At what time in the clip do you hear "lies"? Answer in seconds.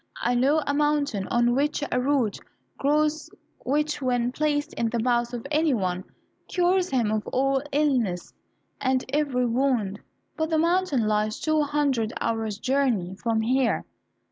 11.07-11.39